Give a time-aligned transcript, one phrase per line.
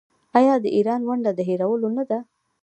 [0.37, 2.19] آیا د ایران ونډه د هیرولو نه ده؟